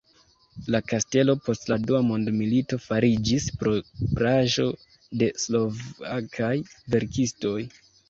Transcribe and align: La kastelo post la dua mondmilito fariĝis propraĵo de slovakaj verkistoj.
La 0.75 0.79
kastelo 0.91 1.35
post 1.47 1.69
la 1.73 1.77
dua 1.83 1.99
mondmilito 2.07 2.81
fariĝis 2.87 3.47
propraĵo 3.61 4.69
de 5.23 5.33
slovakaj 5.47 6.53
verkistoj. 6.99 7.59